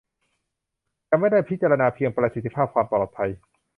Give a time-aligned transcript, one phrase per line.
[1.09, 3.29] จะไม่ได้พิจารณาเพียงประสิทธิภาพ ความปลอดภัย